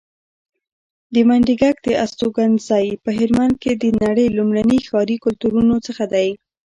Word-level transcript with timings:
د 1.13 1.15
منډیګک 1.27 1.77
استوګنځی 2.03 2.87
په 3.03 3.09
هلمند 3.19 3.53
کې 3.61 3.71
د 3.81 3.83
نړۍ 4.03 4.27
لومړني 4.37 4.79
ښاري 4.87 5.17
کلتورونو 5.25 5.75
څخه 5.85 6.03
دی 6.13 6.29